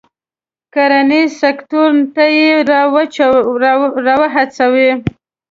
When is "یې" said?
2.37-2.49